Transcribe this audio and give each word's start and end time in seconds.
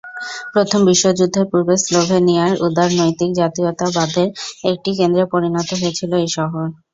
প্রথম 0.53 0.79
বিশ্বযুদ্ধের 0.89 1.45
পূর্বে 1.51 1.75
স্লোভেনিয়ার 1.83 2.53
উদারনৈতিক 2.65 3.29
জাতীয়তাবাদের 3.39 4.27
একটি 4.71 4.89
কেন্দ্রে 4.97 5.23
পরিণত 5.33 5.69
হয়েছিল 5.75 6.11
এই 6.21 6.29
শহর। 6.37 6.65